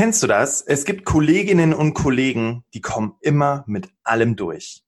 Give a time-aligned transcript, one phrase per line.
[0.00, 0.62] Kennst du das?
[0.62, 4.82] Es gibt Kolleginnen und Kollegen, die kommen immer mit allem durch.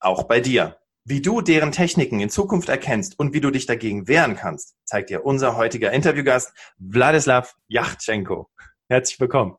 [0.00, 0.78] Auch bei dir.
[1.04, 5.10] Wie du deren Techniken in Zukunft erkennst und wie du dich dagegen wehren kannst, zeigt
[5.10, 8.50] dir unser heutiger Interviewgast Wladislav Yachtschenko.
[8.88, 9.54] Herzlich willkommen.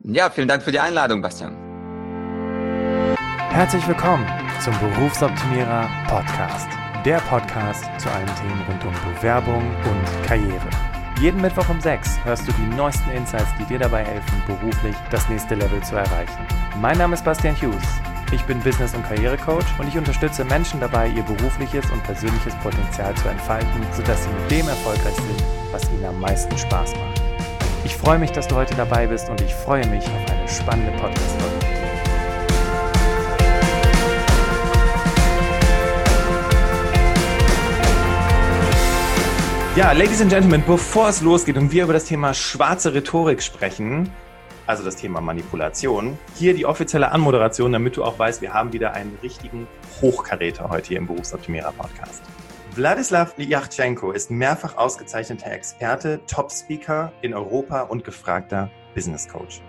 [0.00, 1.54] Ja, vielen Dank für die Einladung, Bastian.
[3.50, 4.26] Herzlich willkommen
[4.64, 6.68] zum Berufsoptimierer Podcast.
[7.04, 10.89] Der Podcast zu allen Themen rund um Bewerbung und Karriere.
[11.20, 15.28] Jeden Mittwoch um 6 hörst du die neuesten Insights, die dir dabei helfen, beruflich das
[15.28, 16.46] nächste Level zu erreichen.
[16.80, 17.84] Mein Name ist Bastian Hughes.
[18.32, 23.14] Ich bin Business- und Karrierecoach und ich unterstütze Menschen dabei, ihr berufliches und persönliches Potenzial
[23.16, 27.20] zu entfalten, sodass sie mit dem erfolgreich sind, was ihnen am meisten Spaß macht.
[27.84, 30.92] Ich freue mich, dass du heute dabei bist und ich freue mich auf eine spannende
[30.92, 31.69] Podcast-Folge.
[39.76, 44.10] Ja, Ladies and Gentlemen, bevor es losgeht und wir über das Thema schwarze Rhetorik sprechen,
[44.66, 48.94] also das Thema Manipulation, hier die offizielle Anmoderation, damit du auch weißt, wir haben wieder
[48.94, 49.68] einen richtigen
[50.02, 52.20] Hochkaräter heute hier im Berufsoptimierer Podcast.
[52.74, 59.62] Wladislav Yachtschenko ist mehrfach ausgezeichneter Experte, Top-Speaker in Europa und gefragter Business Coach.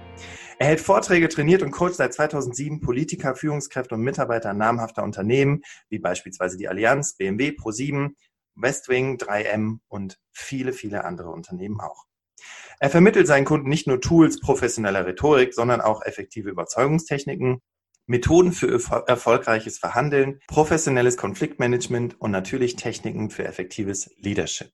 [0.57, 5.99] Er hält Vorträge, trainiert und coacht seit 2007 Politiker, Führungskräfte und Mitarbeiter namhafter Unternehmen, wie
[5.99, 8.13] beispielsweise die Allianz, BMW, Pro7,
[8.55, 12.05] Westwing, 3M und viele, viele andere Unternehmen auch.
[12.79, 17.61] Er vermittelt seinen Kunden nicht nur Tools professioneller Rhetorik, sondern auch effektive Überzeugungstechniken,
[18.07, 18.67] Methoden für
[19.07, 24.71] erfolgreiches Verhandeln, professionelles Konfliktmanagement und natürlich Techniken für effektives Leadership.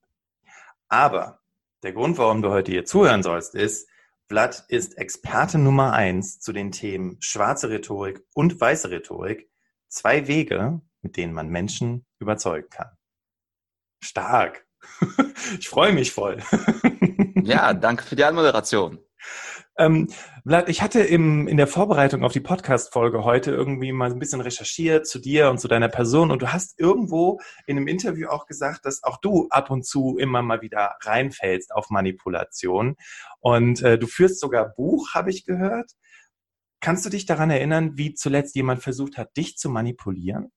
[0.87, 1.39] Aber
[1.83, 3.89] der Grund, warum du heute hier zuhören sollst, ist,
[4.27, 9.49] Vlad ist Experte Nummer eins zu den Themen schwarze Rhetorik und weiße Rhetorik.
[9.87, 12.96] Zwei Wege, mit denen man Menschen überzeugen kann.
[14.01, 14.65] Stark.
[15.59, 16.41] Ich freue mich voll.
[17.43, 18.99] Ja, danke für die Anmoderation.
[19.77, 20.09] Ähm,
[20.43, 24.41] Vlad, ich hatte im, in der Vorbereitung auf die Podcast-Folge heute irgendwie mal ein bisschen
[24.41, 28.47] recherchiert zu dir und zu deiner Person und du hast irgendwo in einem Interview auch
[28.47, 32.95] gesagt, dass auch du ab und zu immer mal wieder reinfällst auf Manipulation
[33.39, 35.91] und äh, du führst sogar Buch, habe ich gehört.
[36.79, 40.51] Kannst du dich daran erinnern, wie zuletzt jemand versucht hat, dich zu manipulieren?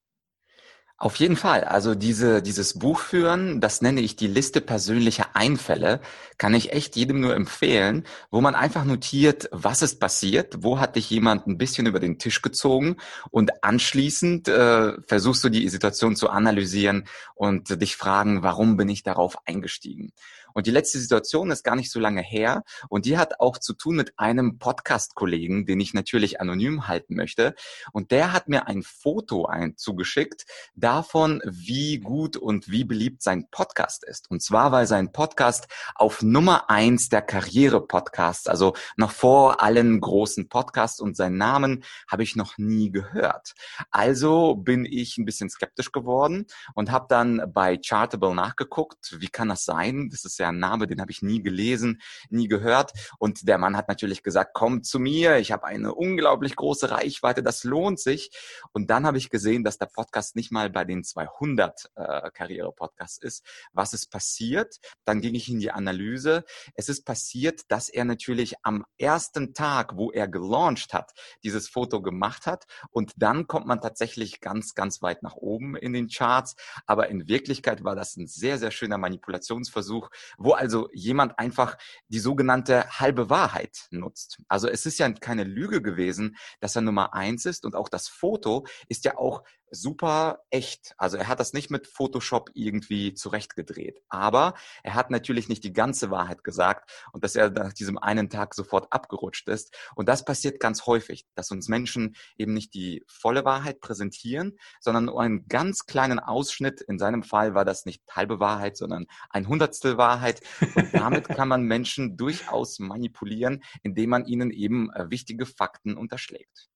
[1.03, 1.65] Auf jeden Fall.
[1.65, 6.03] Also diese, dieses Buch führen, das nenne ich die Liste persönlicher Einfälle,
[6.37, 10.97] kann ich echt jedem nur empfehlen, wo man einfach notiert, was ist passiert, wo hat
[10.97, 12.99] dich jemand ein bisschen über den Tisch gezogen
[13.31, 19.03] und anschließend äh, versuchst du die Situation zu analysieren und dich fragen, warum bin ich
[19.03, 20.13] darauf eingestiegen.
[20.55, 23.73] Und die letzte Situation ist gar nicht so lange her und die hat auch zu
[23.73, 27.55] tun mit einem Podcast-Kollegen, den ich natürlich anonym halten möchte.
[27.93, 34.05] Und der hat mir ein Foto zugeschickt davon, wie gut und wie beliebt sein Podcast
[34.05, 34.31] ist.
[34.31, 40.49] Und zwar, weil sein Podcast auf Nummer eins der Karriere-Podcasts, also noch vor allen großen
[40.49, 43.55] Podcasts und seinen Namen habe ich noch nie gehört.
[43.91, 49.49] Also bin ich ein bisschen skeptisch geworden und habe dann bei Chartable nachgeguckt, wie kann
[49.49, 50.09] das sein?
[50.11, 52.93] Das ist ein Name, den habe ich nie gelesen, nie gehört.
[53.19, 57.43] Und der Mann hat natürlich gesagt, komm zu mir, ich habe eine unglaublich große Reichweite,
[57.43, 58.31] das lohnt sich.
[58.73, 63.19] Und dann habe ich gesehen, dass der Podcast nicht mal bei den 200 äh, Karriere-Podcasts
[63.19, 63.45] ist.
[63.73, 64.79] Was ist passiert?
[65.05, 66.45] Dann ging ich in die Analyse.
[66.75, 71.13] Es ist passiert, dass er natürlich am ersten Tag, wo er gelauncht hat,
[71.43, 72.65] dieses Foto gemacht hat.
[72.91, 76.57] Und dann kommt man tatsächlich ganz, ganz weit nach oben in den Charts.
[76.87, 81.77] Aber in Wirklichkeit war das ein sehr, sehr schöner Manipulationsversuch, wo also jemand einfach
[82.09, 84.41] die sogenannte halbe Wahrheit nutzt.
[84.49, 88.09] Also es ist ja keine Lüge gewesen, dass er Nummer eins ist und auch das
[88.09, 90.95] Foto ist ja auch super echt.
[90.99, 94.01] Also er hat das nicht mit Photoshop irgendwie zurechtgedreht.
[94.09, 98.31] Aber er hat natürlich nicht die ganze Wahrheit gesagt und dass er nach diesem einen
[98.31, 99.77] Tag sofort abgerutscht ist.
[99.95, 105.07] Und das passiert ganz häufig, dass uns Menschen eben nicht die volle Wahrheit präsentieren, sondern
[105.07, 106.81] nur einen ganz kleinen Ausschnitt.
[106.81, 110.41] In seinem Fall war das nicht halbe Wahrheit, sondern ein Hundertstel Wahrheit.
[110.75, 116.70] Und damit kann man Menschen durchaus manipulieren, indem man ihnen eben äh, wichtige Fakten unterschlägt.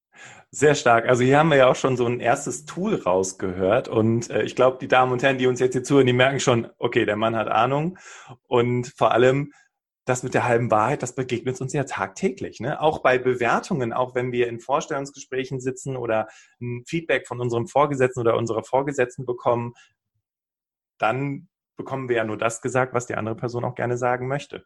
[0.51, 1.07] Sehr stark.
[1.07, 4.55] Also hier haben wir ja auch schon so ein erstes Tool rausgehört und äh, ich
[4.55, 7.17] glaube, die Damen und Herren, die uns jetzt hier zuhören, die merken schon, okay, der
[7.17, 7.97] Mann hat Ahnung
[8.47, 9.51] und vor allem
[10.05, 12.59] das mit der halben Wahrheit, das begegnet uns ja tagtäglich.
[12.59, 12.79] Ne?
[12.79, 16.27] Auch bei Bewertungen, auch wenn wir in Vorstellungsgesprächen sitzen oder
[16.61, 19.73] ein Feedback von unserem Vorgesetzten oder unserer Vorgesetzten bekommen,
[20.99, 24.63] dann bekommen wir ja nur das gesagt, was die andere Person auch gerne sagen möchte.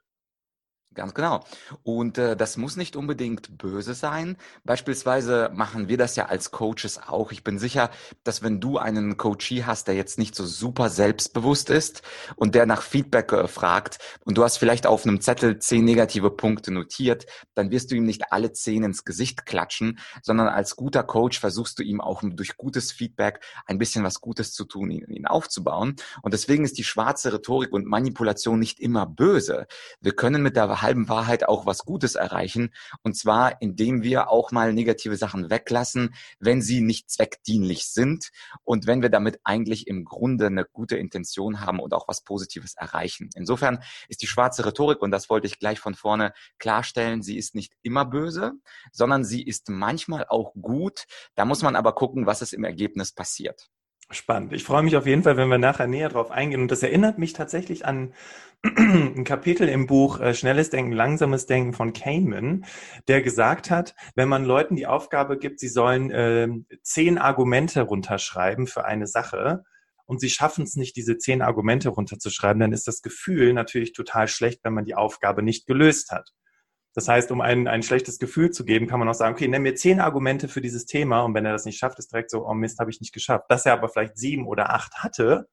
[0.95, 1.45] Ganz genau.
[1.83, 4.37] Und äh, das muss nicht unbedingt böse sein.
[4.63, 7.31] Beispielsweise machen wir das ja als Coaches auch.
[7.31, 7.91] Ich bin sicher,
[8.23, 12.01] dass wenn du einen Coachee hast, der jetzt nicht so super selbstbewusst ist
[12.37, 16.31] und der nach Feedback äh, fragt und du hast vielleicht auf einem Zettel zehn negative
[16.31, 21.03] Punkte notiert, dann wirst du ihm nicht alle zehn ins Gesicht klatschen, sondern als guter
[21.03, 25.05] Coach versuchst du ihm auch durch gutes Feedback ein bisschen was Gutes zu tun, ihn,
[25.07, 25.97] ihn aufzubauen.
[26.23, 29.67] Und deswegen ist die schwarze Rhetorik und Manipulation nicht immer böse.
[30.01, 32.73] Wir können mit der halben Wahrheit auch was Gutes erreichen.
[33.03, 38.29] Und zwar, indem wir auch mal negative Sachen weglassen, wenn sie nicht zweckdienlich sind
[38.63, 42.75] und wenn wir damit eigentlich im Grunde eine gute Intention haben und auch was Positives
[42.75, 43.29] erreichen.
[43.35, 47.55] Insofern ist die schwarze Rhetorik, und das wollte ich gleich von vorne klarstellen, sie ist
[47.55, 48.53] nicht immer böse,
[48.91, 51.05] sondern sie ist manchmal auch gut.
[51.35, 53.69] Da muss man aber gucken, was es im Ergebnis passiert.
[54.11, 54.53] Spannend.
[54.53, 56.61] Ich freue mich auf jeden Fall, wenn wir nachher näher drauf eingehen.
[56.61, 58.13] Und das erinnert mich tatsächlich an
[58.63, 62.65] ein Kapitel im Buch äh, Schnelles Denken, Langsames Denken von Kahneman,
[63.07, 66.49] der gesagt hat, wenn man Leuten die Aufgabe gibt, sie sollen äh,
[66.81, 69.63] zehn Argumente runterschreiben für eine Sache
[70.05, 74.27] und sie schaffen es nicht, diese zehn Argumente runterzuschreiben, dann ist das Gefühl natürlich total
[74.27, 76.33] schlecht, wenn man die Aufgabe nicht gelöst hat.
[76.95, 79.61] Das heißt, um ein, ein schlechtes Gefühl zu geben, kann man auch sagen, okay, nenn
[79.61, 82.47] mir zehn Argumente für dieses Thema und wenn er das nicht schafft, ist direkt so,
[82.47, 83.45] oh Mist, habe ich nicht geschafft.
[83.49, 85.47] Dass er aber vielleicht sieben oder acht hatte,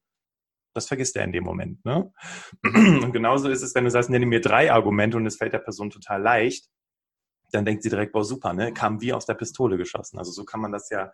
[0.73, 1.85] das vergisst er in dem Moment.
[1.85, 2.13] Ne?
[2.65, 5.59] Und genauso ist es, wenn du sagst, nenne mir drei Argumente und es fällt der
[5.59, 6.69] Person total leicht,
[7.53, 8.75] dann denkt sie direkt, boah, super, ne?
[8.75, 10.19] Kam wie aus der Pistole geschossen.
[10.19, 11.13] Also so kann man das ja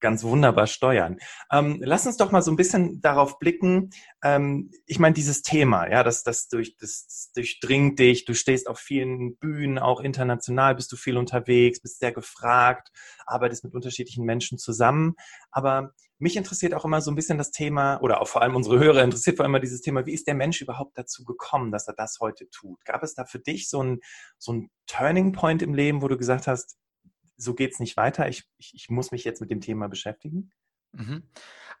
[0.00, 1.18] ganz wunderbar steuern.
[1.50, 3.90] Ähm, lass uns doch mal so ein bisschen darauf blicken.
[4.22, 8.24] Ähm, ich meine, dieses Thema, ja, das, das, durch, das durchdringt dich.
[8.24, 12.90] Du stehst auf vielen Bühnen, auch international bist du viel unterwegs, bist sehr gefragt,
[13.26, 15.14] arbeitest mit unterschiedlichen Menschen zusammen.
[15.50, 18.78] Aber mich interessiert auch immer so ein bisschen das Thema, oder auch vor allem unsere
[18.78, 21.94] Hörer interessiert vor allem dieses Thema, wie ist der Mensch überhaupt dazu gekommen, dass er
[21.94, 22.84] das heute tut?
[22.84, 24.00] Gab es da für dich so ein,
[24.38, 26.76] so ein Turning Point im Leben, wo du gesagt hast,
[27.36, 30.52] so geht es nicht weiter, ich, ich, ich muss mich jetzt mit dem Thema beschäftigen?
[30.94, 31.22] Mhm.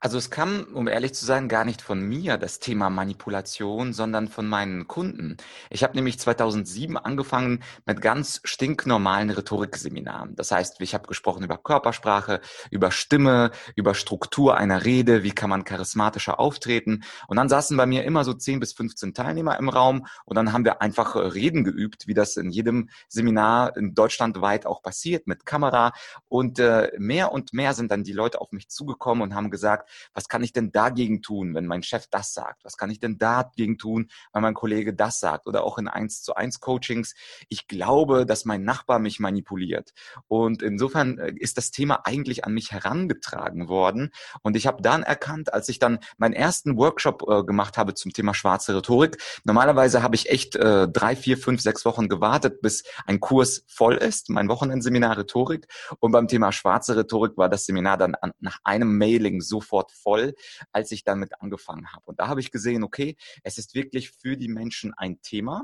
[0.04, 4.28] Also es kam, um ehrlich zu sein, gar nicht von mir, das Thema Manipulation, sondern
[4.28, 5.38] von meinen Kunden.
[5.70, 10.36] Ich habe nämlich 2007 angefangen mit ganz stinknormalen Rhetorikseminaren.
[10.36, 15.48] Das heißt, ich habe gesprochen über Körpersprache, über Stimme, über Struktur einer Rede, wie kann
[15.48, 17.04] man charismatischer auftreten.
[17.26, 20.52] Und dann saßen bei mir immer so 10 bis 15 Teilnehmer im Raum und dann
[20.52, 25.26] haben wir einfach Reden geübt, wie das in jedem Seminar in Deutschland weit auch passiert,
[25.26, 25.92] mit Kamera.
[26.28, 29.90] Und äh, mehr und mehr sind dann die Leute auf mich zugekommen und haben gesagt,
[30.12, 32.64] was kann ich denn dagegen tun, wenn mein Chef das sagt?
[32.64, 35.46] Was kann ich denn dagegen tun, wenn mein Kollege das sagt?
[35.46, 37.14] Oder auch in 1 zu 1 Coachings.
[37.48, 39.92] Ich glaube, dass mein Nachbar mich manipuliert.
[40.28, 44.10] Und insofern äh, ist das Thema eigentlich an mich herangetragen worden.
[44.42, 48.12] Und ich habe dann erkannt, als ich dann meinen ersten Workshop äh, gemacht habe zum
[48.12, 52.84] Thema schwarze Rhetorik, normalerweise habe ich echt äh, drei, vier, fünf, sechs Wochen gewartet, bis
[53.06, 55.66] ein Kurs voll ist, mein Wochenendseminar Rhetorik.
[56.00, 60.34] Und beim Thema schwarze Rhetorik war das Seminar dann an, nach einem Mailing sofort voll,
[60.72, 62.02] als ich damit angefangen habe.
[62.06, 65.62] Und da habe ich gesehen, okay, es ist wirklich für die Menschen ein Thema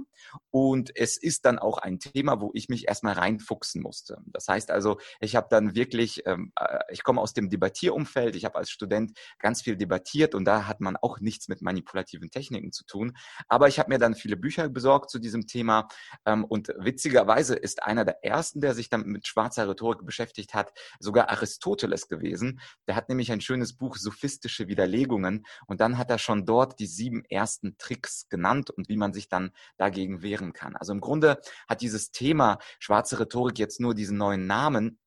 [0.51, 4.19] und es ist dann auch ein Thema, wo ich mich erstmal reinfuchsen musste.
[4.27, 8.45] Das heißt also, ich habe dann wirklich, ähm, äh, ich komme aus dem Debattierumfeld, ich
[8.45, 12.73] habe als Student ganz viel debattiert und da hat man auch nichts mit manipulativen Techniken
[12.73, 13.17] zu tun.
[13.49, 15.89] Aber ich habe mir dann viele Bücher besorgt zu diesem Thema
[16.25, 20.73] ähm, und witzigerweise ist einer der ersten, der sich dann mit schwarzer Rhetorik beschäftigt hat,
[20.99, 22.61] sogar Aristoteles gewesen.
[22.87, 26.87] Der hat nämlich ein schönes Buch Sophistische Widerlegungen und dann hat er schon dort die
[26.87, 30.77] sieben ersten Tricks genannt und wie man sich dann dagegen wehren kann.
[30.77, 34.99] Also im Grunde hat dieses Thema schwarze Rhetorik jetzt nur diesen neuen Namen,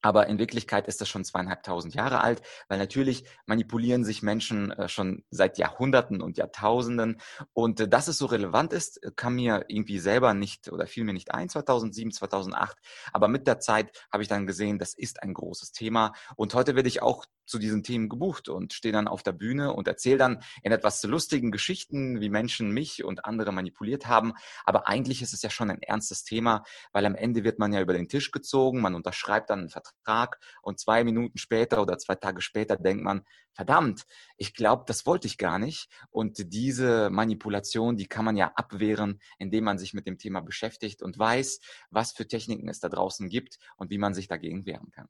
[0.00, 4.88] aber in Wirklichkeit ist das schon zweieinhalbtausend Jahre alt, weil natürlich manipulieren sich Menschen äh,
[4.88, 7.20] schon seit Jahrhunderten und Jahrtausenden.
[7.52, 11.14] Und äh, dass es so relevant ist, kann mir irgendwie selber nicht oder fiel mir
[11.14, 12.76] nicht ein, 2007, 2008.
[13.12, 16.12] Aber mit der Zeit habe ich dann gesehen, das ist ein großes Thema.
[16.36, 19.72] Und heute werde ich auch zu diesen Themen gebucht und stehe dann auf der Bühne
[19.72, 24.34] und erzähle dann in etwas lustigen Geschichten, wie Menschen mich und andere manipuliert haben.
[24.64, 26.62] Aber eigentlich ist es ja schon ein ernstes Thema,
[26.92, 30.38] weil am Ende wird man ja über den Tisch gezogen, man unterschreibt dann einen Vertrag
[30.62, 35.26] und zwei Minuten später oder zwei Tage später denkt man, verdammt, ich glaube, das wollte
[35.26, 35.88] ich gar nicht.
[36.10, 41.02] Und diese Manipulation, die kann man ja abwehren, indem man sich mit dem Thema beschäftigt
[41.02, 44.92] und weiß, was für Techniken es da draußen gibt und wie man sich dagegen wehren
[44.92, 45.08] kann.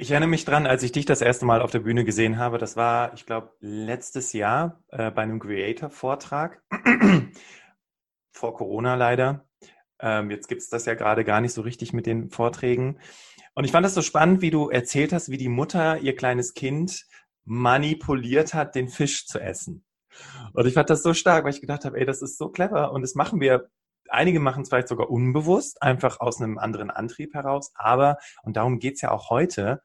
[0.00, 2.56] Ich erinnere mich dran, als ich dich das erste Mal auf der Bühne gesehen habe.
[2.56, 6.62] Das war, ich glaube, letztes Jahr äh, bei einem Creator-Vortrag.
[8.32, 9.44] Vor Corona leider.
[10.00, 12.98] Ähm, jetzt gibt es das ja gerade gar nicht so richtig mit den Vorträgen.
[13.54, 16.54] Und ich fand das so spannend, wie du erzählt hast, wie die Mutter ihr kleines
[16.54, 17.04] Kind
[17.44, 19.84] manipuliert hat, den Fisch zu essen.
[20.54, 22.92] Und ich fand das so stark, weil ich gedacht habe, ey, das ist so clever
[22.92, 23.68] und das machen wir
[24.10, 27.72] einige machen es vielleicht sogar unbewusst, einfach aus einem anderen Antrieb heraus.
[27.74, 29.82] Aber, und darum geht's ja auch heute,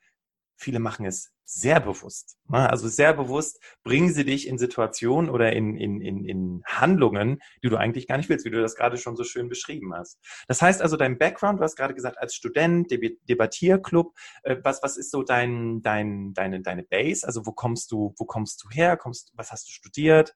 [0.57, 2.37] viele machen es sehr bewusst.
[2.49, 2.69] Ne?
[2.69, 7.69] Also sehr bewusst bringen sie dich in Situationen oder in, in, in, in Handlungen, die
[7.69, 10.19] du eigentlich gar nicht willst, wie du das gerade schon so schön beschrieben hast.
[10.47, 12.91] Das heißt also, dein Background, du hast gerade gesagt, als Student,
[13.29, 17.25] Debattierclub, äh, was, was ist so dein, dein, deine, deine Base?
[17.25, 18.97] Also wo kommst du, wo kommst du her?
[18.97, 20.35] Kommst, was hast du studiert?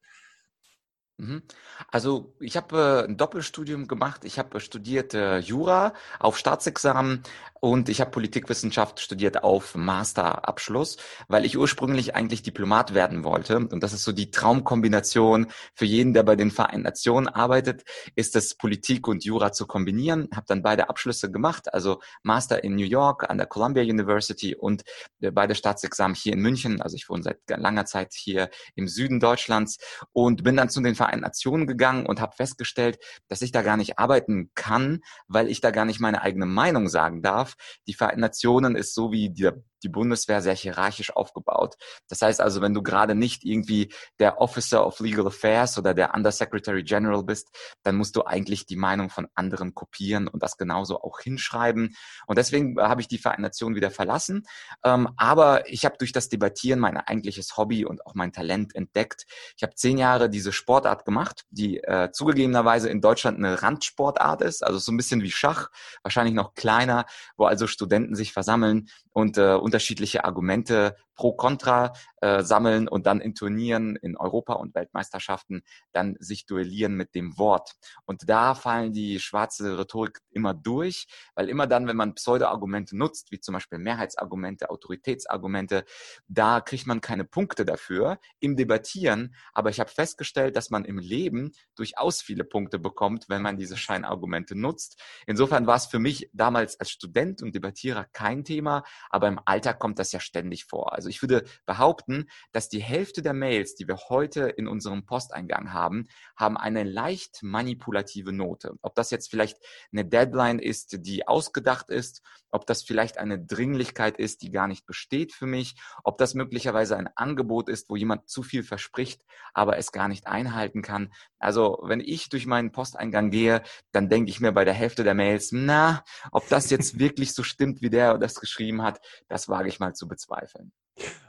[1.20, 1.44] Mhm.
[1.92, 4.24] Also ich habe äh, ein Doppelstudium gemacht.
[4.24, 7.24] Ich habe äh, studiert äh, Jura auf Staatsexamen
[7.60, 10.96] und ich habe Politikwissenschaft studiert auf Masterabschluss,
[11.28, 13.58] weil ich ursprünglich eigentlich Diplomat werden wollte.
[13.58, 17.84] Und das ist so die Traumkombination für jeden, der bei den Vereinten Nationen arbeitet,
[18.16, 20.30] ist es Politik und Jura zu kombinieren.
[20.34, 24.84] Habe dann beide Abschlüsse gemacht, also Master in New York an der Columbia University und
[25.20, 26.82] beide Staatsexamen hier in München.
[26.82, 29.80] Also ich wohne seit langer Zeit hier im Süden Deutschlands
[30.14, 33.64] und bin dann zu den Vereinten Vereinten Nationen gegangen und habe festgestellt, dass ich da
[33.64, 37.56] gar nicht arbeiten kann, weil ich da gar nicht meine eigene Meinung sagen darf.
[37.88, 39.50] Die Vereinten Nationen ist so wie die
[39.84, 41.76] die Bundeswehr sehr hierarchisch aufgebaut.
[42.08, 46.14] Das heißt also, wenn du gerade nicht irgendwie der Officer of Legal Affairs oder der
[46.14, 47.50] Undersecretary General bist,
[47.84, 51.96] dann musst du eigentlich die Meinung von anderen kopieren und das genauso auch hinschreiben.
[52.28, 54.44] Und deswegen habe ich die Vereinten Nationen wieder verlassen.
[54.84, 59.26] Ähm, aber ich habe durch das Debattieren mein eigentliches Hobby und auch mein Talent entdeckt.
[59.58, 64.64] Ich habe zehn Jahre diese Sportart gemacht, die äh, zugegebenerweise in Deutschland eine Randsportart ist,
[64.64, 65.70] also so ein bisschen wie Schach,
[66.04, 67.06] wahrscheinlich noch kleiner,
[67.38, 73.20] wo also Studenten sich versammeln und äh, unterschiedliche Argumente pro Contra äh, sammeln und dann
[73.20, 77.74] in Turnieren in Europa und Weltmeisterschaften dann sich duellieren mit dem Wort.
[78.06, 83.34] Und da fallen die schwarze Rhetorik immer durch, weil immer dann, wenn man Pseudo-Argumente nutzt,
[83.34, 85.84] wie zum Beispiel Mehrheitsargumente, Autoritätsargumente,
[86.30, 89.36] da kriegt man keine Punkte dafür im Debattieren.
[89.54, 93.76] Aber ich habe festgestellt, dass man im Leben durchaus viele Punkte bekommt, wenn man diese
[93.76, 95.02] Scheinargumente nutzt.
[95.28, 99.80] Insofern war es für mich damals als Student und Debattierer kein Thema, aber im Alltag
[99.80, 100.94] kommt das ja ständig vor.
[100.94, 105.74] Also ich würde behaupten, dass die Hälfte der Mails, die wir heute in unserem Posteingang
[105.74, 108.74] haben, haben eine leicht manipulative Note.
[108.82, 109.58] Ob das jetzt vielleicht
[109.92, 114.86] eine Deadline ist, die ausgedacht ist, ob das vielleicht eine Dringlichkeit ist, die gar nicht
[114.86, 119.22] besteht für mich, ob das möglicherweise ein Angebot ist, wo jemand zu viel verspricht,
[119.54, 121.14] aber es gar nicht einhalten kann.
[121.38, 123.62] Also wenn ich durch meinen Posteingang gehe,
[123.92, 127.44] dann denke ich mir bei der Hälfte der Mails, na, ob das jetzt wirklich so
[127.44, 130.72] stimmt, wie der das geschrieben hat, das wage ich mal zu bezweifeln.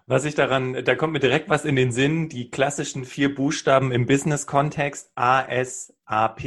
[0.07, 3.93] Was ich daran, da kommt mir direkt was in den Sinn, die klassischen vier Buchstaben
[3.93, 6.43] im Business-Kontext ASAP,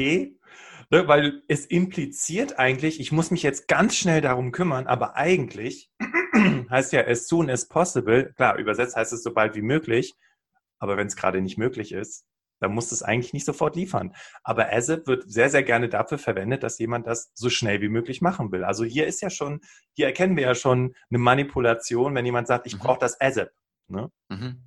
[0.89, 5.89] ne, weil es impliziert eigentlich, ich muss mich jetzt ganz schnell darum kümmern, aber eigentlich
[6.69, 10.13] heißt ja as soon as possible, klar, übersetzt heißt es so bald wie möglich,
[10.79, 12.25] aber wenn es gerade nicht möglich ist,
[12.63, 14.15] dann muss es eigentlich nicht sofort liefern.
[14.43, 18.21] Aber ASAP wird sehr, sehr gerne dafür verwendet, dass jemand das so schnell wie möglich
[18.21, 18.63] machen will.
[18.63, 19.61] Also hier ist ja schon,
[19.93, 22.79] hier erkennen wir ja schon eine Manipulation, wenn jemand sagt, ich mhm.
[22.79, 23.51] brauche das ASAP.
[23.87, 24.09] Ne?
[24.29, 24.63] Mhm.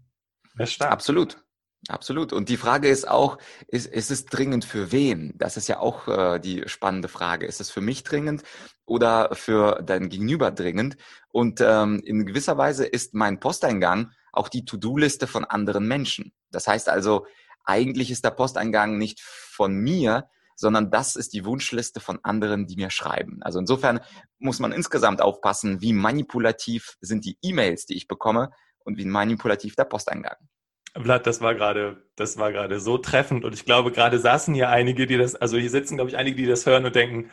[0.56, 0.92] Das ist stark.
[0.92, 1.42] Absolut.
[1.88, 2.32] Absolut.
[2.32, 3.38] Und die Frage ist auch,
[3.68, 5.32] ist, ist es dringend für wen?
[5.36, 7.46] Das ist ja auch äh, die spannende Frage.
[7.46, 8.42] Ist es für mich dringend
[8.86, 10.96] oder für dein Gegenüber dringend?
[11.28, 16.32] Und ähm, in gewisser Weise ist mein Posteingang auch die To-Do-Liste von anderen Menschen.
[16.50, 17.26] Das heißt also,
[17.66, 22.76] eigentlich ist der Posteingang nicht von mir, sondern das ist die Wunschliste von anderen, die
[22.76, 23.42] mir schreiben.
[23.42, 24.00] Also insofern
[24.38, 29.76] muss man insgesamt aufpassen, wie manipulativ sind die E-Mails, die ich bekomme und wie manipulativ
[29.76, 30.36] der Posteingang.
[30.94, 34.70] Vlad, das war gerade, das war gerade so treffend und ich glaube, gerade saßen hier
[34.70, 37.30] einige, die das, also hier sitzen, glaube ich, einige, die das hören und denken,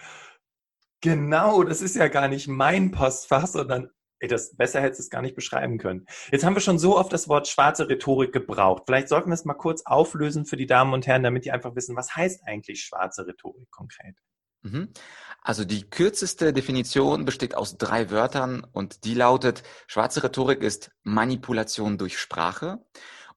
[0.99, 3.89] genau, das ist ja gar nicht mein Postfach, sondern
[4.23, 6.05] Ey, das besser hättest du es gar nicht beschreiben können.
[6.31, 8.83] Jetzt haben wir schon so oft das Wort schwarze Rhetorik gebraucht.
[8.85, 11.75] Vielleicht sollten wir es mal kurz auflösen für die Damen und Herren, damit die einfach
[11.75, 14.15] wissen, was heißt eigentlich schwarze Rhetorik konkret?
[14.61, 14.93] Mhm.
[15.41, 21.97] Also die kürzeste Definition besteht aus drei Wörtern und die lautet, schwarze Rhetorik ist Manipulation
[21.97, 22.79] durch Sprache.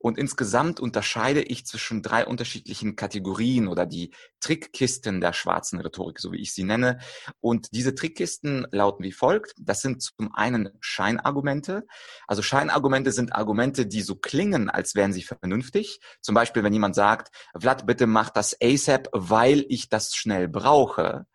[0.06, 6.30] Und insgesamt unterscheide ich zwischen drei unterschiedlichen Kategorien oder die Trickkisten der schwarzen Rhetorik, so
[6.30, 7.00] wie ich sie nenne.
[7.40, 9.54] Und diese Trickkisten lauten wie folgt.
[9.58, 11.88] Das sind zum einen Scheinargumente.
[12.28, 15.98] Also Scheinargumente sind Argumente, die so klingen, als wären sie vernünftig.
[16.20, 21.26] Zum Beispiel, wenn jemand sagt, Vlad, bitte mach das ASAP, weil ich das schnell brauche.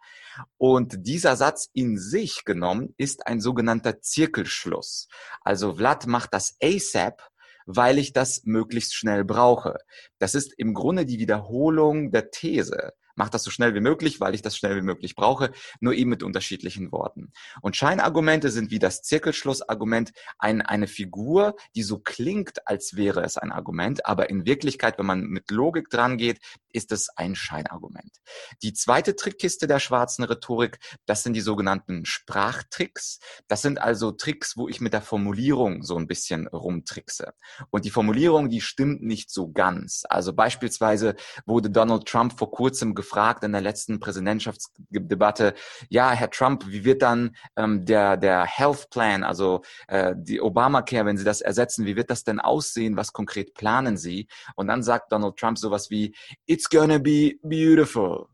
[0.58, 5.08] Und dieser Satz in sich genommen ist ein sogenannter Zirkelschluss.
[5.42, 7.22] Also Vlad macht das ASAP,
[7.66, 9.78] weil ich das möglichst schnell brauche.
[10.20, 12.94] Das ist im Grunde die Wiederholung der These.
[13.16, 16.10] Mach das so schnell wie möglich, weil ich das schnell wie möglich brauche, nur eben
[16.10, 17.32] mit unterschiedlichen Worten.
[17.62, 23.38] Und Scheinargumente sind wie das Zirkelschlussargument ein, eine Figur, die so klingt, als wäre es
[23.38, 26.40] ein Argument, aber in Wirklichkeit, wenn man mit Logik dran geht,
[26.74, 28.22] ist es ein Scheinargument.
[28.62, 33.20] Die zweite Trickkiste der schwarzen Rhetorik, das sind die sogenannten Sprachtricks.
[33.48, 37.34] Das sind also Tricks, wo ich mit der Formulierung so ein bisschen rumtrickse.
[37.70, 40.04] Und die Formulierung, die stimmt nicht so ganz.
[40.10, 45.54] Also beispielsweise wurde Donald Trump vor kurzem gefragt in der letzten Präsidentschaftsdebatte,
[45.90, 51.06] ja, Herr Trump, wie wird dann ähm, der, der Health Plan, also äh, die Obamacare,
[51.06, 52.98] wenn Sie das ersetzen, wie wird das denn aussehen?
[52.98, 54.28] Was konkret planen Sie?
[54.56, 58.30] Und dann sagt Donald Trump sowas wie, It's gonna be beautiful.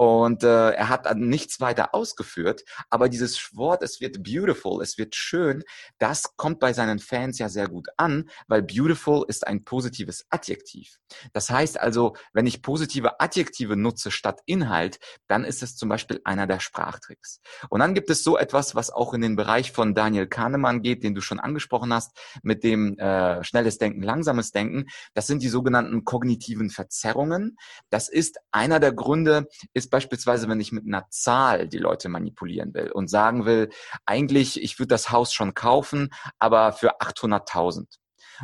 [0.00, 5.14] Und äh, er hat nichts weiter ausgeführt, aber dieses Wort, es wird beautiful, es wird
[5.14, 5.62] schön,
[5.98, 10.96] das kommt bei seinen Fans ja sehr gut an, weil beautiful ist ein positives Adjektiv.
[11.34, 16.22] Das heißt also, wenn ich positive Adjektive nutze statt Inhalt, dann ist es zum Beispiel
[16.24, 17.42] einer der Sprachtricks.
[17.68, 21.04] Und dann gibt es so etwas, was auch in den Bereich von Daniel Kahnemann geht,
[21.04, 24.86] den du schon angesprochen hast, mit dem äh, schnelles Denken, langsames Denken.
[25.12, 27.58] Das sind die sogenannten kognitiven Verzerrungen.
[27.90, 32.74] Das ist einer der Gründe, ist beispielsweise, wenn ich mit einer Zahl die Leute manipulieren
[32.74, 33.70] will und sagen will,
[34.06, 37.86] eigentlich, ich würde das Haus schon kaufen, aber für 800.000.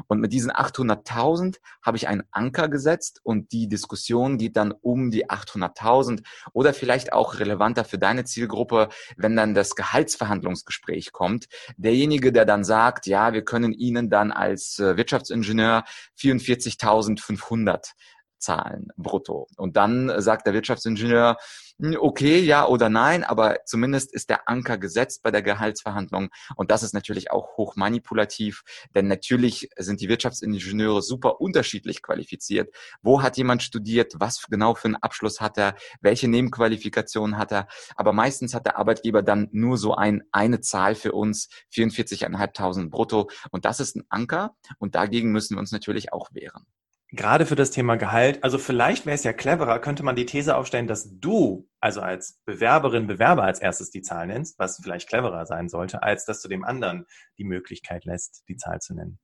[0.09, 5.11] Und mit diesen 800.000 habe ich einen Anker gesetzt und die Diskussion geht dann um
[5.11, 6.23] die 800.000
[6.53, 11.47] oder vielleicht auch relevanter für deine Zielgruppe, wenn dann das Gehaltsverhandlungsgespräch kommt.
[11.77, 15.85] Derjenige, der dann sagt, ja, wir können Ihnen dann als äh, Wirtschaftsingenieur
[16.19, 17.93] 44.500
[18.39, 19.49] zahlen brutto.
[19.57, 21.37] Und dann sagt der Wirtschaftsingenieur,
[21.79, 26.31] hm, okay, ja oder nein, aber zumindest ist der Anker gesetzt bei der Gehaltsverhandlung.
[26.57, 28.63] Und das ist natürlich auch hoch manipulativ,
[28.95, 32.75] denn natürlich sind die Wirtschaftsingenieure super unterschiedlich qualifiziert.
[33.03, 34.15] Wo hat jemand studiert?
[34.19, 35.75] Was genau für einen Abschluss hat er?
[36.01, 37.69] Welche Nebenqualifikationen hat er?
[37.97, 43.29] Aber meistens hat der Arbeitgeber dann nur so ein, eine Zahl für uns, 44.500 brutto.
[43.51, 44.57] Und das ist ein Anker.
[44.79, 46.67] Und dagegen müssen wir uns natürlich auch wehren
[47.11, 50.57] gerade für das Thema Gehalt, also vielleicht wäre es ja cleverer, könnte man die These
[50.57, 55.47] aufstellen, dass du, also als Bewerberin, Bewerber als erstes die Zahl nennst, was vielleicht cleverer
[55.47, 57.07] sein sollte, als dass du dem anderen
[57.39, 59.19] die Möglichkeit lässt, die Zahl zu nennen.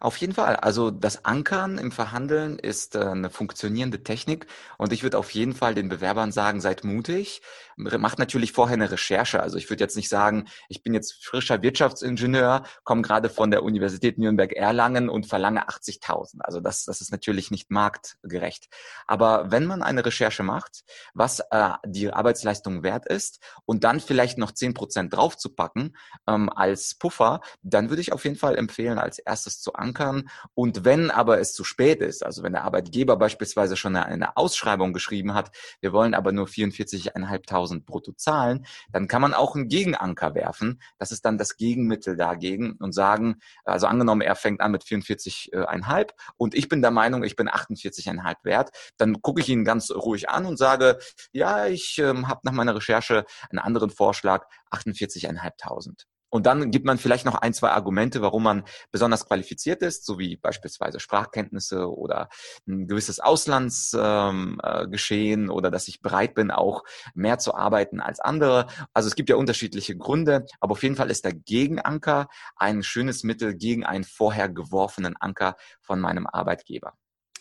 [0.00, 0.56] Auf jeden Fall.
[0.56, 5.54] Also das Ankern im Verhandeln ist äh, eine funktionierende Technik und ich würde auf jeden
[5.54, 7.42] Fall den Bewerbern sagen, seid mutig,
[7.76, 9.40] macht natürlich vorher eine Recherche.
[9.40, 13.62] Also ich würde jetzt nicht sagen, ich bin jetzt frischer Wirtschaftsingenieur, komme gerade von der
[13.62, 16.40] Universität Nürnberg-Erlangen und verlange 80.000.
[16.40, 18.68] Also das, das ist natürlich nicht marktgerecht.
[19.06, 20.84] Aber wenn man eine Recherche macht,
[21.14, 26.94] was äh, die Arbeitsleistung wert ist und dann vielleicht noch 10 Prozent draufzupacken ähm, als
[26.94, 30.28] Puffer, dann würde ich auf jeden Fall empfehlen, als erstes zu ankern.
[30.54, 34.92] Und wenn aber es zu spät ist, also wenn der Arbeitgeber beispielsweise schon eine Ausschreibung
[34.92, 40.34] geschrieben hat, wir wollen aber nur 44.500 brutto zahlen, dann kann man auch einen Gegenanker
[40.34, 40.80] werfen.
[40.98, 46.10] Das ist dann das Gegenmittel dagegen und sagen, also angenommen, er fängt an mit 44,5
[46.36, 50.28] und ich bin der Meinung, ich bin 48,5 wert, dann gucke ich ihn ganz ruhig
[50.28, 50.98] an und sage,
[51.32, 56.07] ja, ich ähm, habe nach meiner Recherche einen anderen Vorschlag, 48.500.
[56.30, 60.18] Und dann gibt man vielleicht noch ein, zwei Argumente, warum man besonders qualifiziert ist, so
[60.18, 62.28] wie beispielsweise Sprachkenntnisse oder
[62.66, 68.20] ein gewisses Auslandsgeschehen ähm, äh, oder dass ich bereit bin, auch mehr zu arbeiten als
[68.20, 68.66] andere.
[68.92, 73.24] Also es gibt ja unterschiedliche Gründe, aber auf jeden Fall ist der Gegenanker ein schönes
[73.24, 76.94] Mittel gegen einen vorher geworfenen Anker von meinem Arbeitgeber.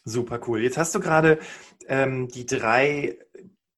[0.06, 0.62] Super cool.
[0.62, 1.40] Jetzt hast du gerade
[1.88, 3.20] ähm, die drei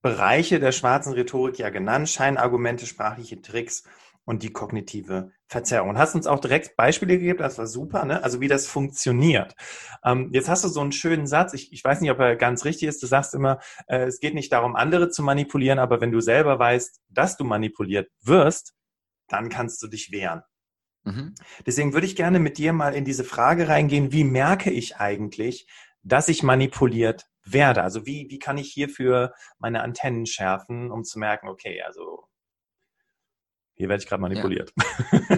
[0.02, 3.84] Bereiche der schwarzen Rhetorik ja genannt, Scheinargumente, sprachliche Tricks
[4.30, 5.89] und die kognitive Verzerrung.
[5.89, 8.24] Und hast uns auch direkt Beispiele gegeben, das war super, ne?
[8.24, 9.56] also wie das funktioniert.
[10.06, 12.63] Ähm, jetzt hast du so einen schönen Satz, ich, ich weiß nicht, ob er ganz
[12.63, 16.12] richtig ist, du sagst immer, äh, es geht nicht darum, andere zu manipulieren, aber wenn
[16.12, 18.76] du selber weißt, dass du manipuliert wirst,
[19.30, 20.44] dann kannst du dich wehren.
[21.06, 21.34] Mhm.
[21.65, 25.65] Deswegen würde ich gerne mit dir mal in diese Frage reingehen, wie merke ich eigentlich,
[26.04, 27.82] dass ich manipuliert werde?
[27.82, 32.29] Also wie, wie kann ich hierfür meine Antennen schärfen, um zu merken, okay, also
[33.80, 34.74] hier werde ich gerade manipuliert.
[34.78, 35.38] Ja.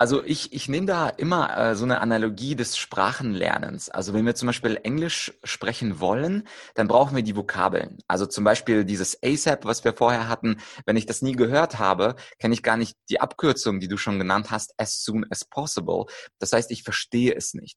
[0.00, 3.90] Also ich, ich nehme da immer äh, so eine Analogie des Sprachenlernens.
[3.90, 7.98] Also wenn wir zum Beispiel Englisch sprechen wollen, dann brauchen wir die Vokabeln.
[8.08, 10.56] Also zum Beispiel dieses ASAP, was wir vorher hatten.
[10.86, 14.18] Wenn ich das nie gehört habe, kenne ich gar nicht die Abkürzung, die du schon
[14.18, 16.06] genannt hast, as soon as possible.
[16.38, 17.76] Das heißt, ich verstehe es nicht.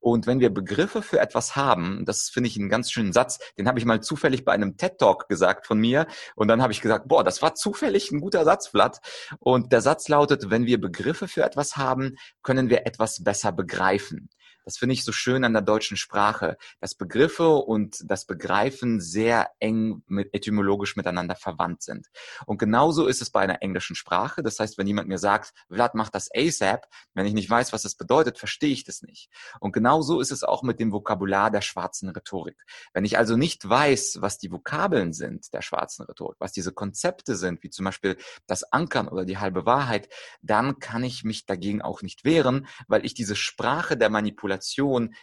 [0.00, 3.68] Und wenn wir Begriffe für etwas haben, das finde ich einen ganz schönen Satz, den
[3.68, 6.08] habe ich mal zufällig bei einem TED Talk gesagt von mir.
[6.34, 8.72] Und dann habe ich gesagt, boah, das war zufällig ein guter Satz.
[9.38, 13.52] Und der Satz lautet, wenn wir Begriffe für etwas etwas haben, können wir etwas besser
[13.52, 14.30] begreifen.
[14.64, 19.50] Das finde ich so schön an der deutschen Sprache, dass Begriffe und das Begreifen sehr
[19.58, 22.08] eng mit, etymologisch miteinander verwandt sind.
[22.46, 24.42] Und genauso ist es bei einer englischen Sprache.
[24.42, 27.82] Das heißt, wenn jemand mir sagt, Vlad macht das ASAP, wenn ich nicht weiß, was
[27.82, 29.30] das bedeutet, verstehe ich das nicht.
[29.60, 32.56] Und genauso ist es auch mit dem Vokabular der schwarzen Rhetorik.
[32.92, 37.36] Wenn ich also nicht weiß, was die Vokabeln sind der schwarzen Rhetorik, was diese Konzepte
[37.36, 40.08] sind, wie zum Beispiel das Ankern oder die halbe Wahrheit,
[40.42, 44.49] dann kann ich mich dagegen auch nicht wehren, weil ich diese Sprache der Manipulation